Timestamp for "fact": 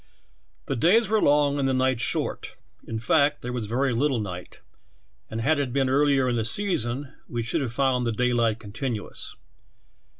2.97-3.43